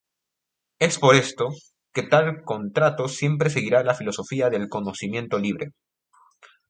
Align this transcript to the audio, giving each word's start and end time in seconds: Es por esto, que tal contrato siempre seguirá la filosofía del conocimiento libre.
Es 0.79 0.97
por 0.97 1.13
esto, 1.13 1.49
que 1.93 2.01
tal 2.01 2.41
contrato 2.43 3.07
siempre 3.07 3.51
seguirá 3.51 3.83
la 3.83 3.93
filosofía 3.93 4.49
del 4.49 4.67
conocimiento 4.67 5.37
libre. 5.37 5.73